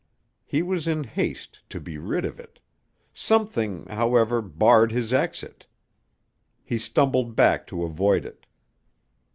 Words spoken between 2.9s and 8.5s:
Something, however, barred his exit. He stumbled back to avoid it.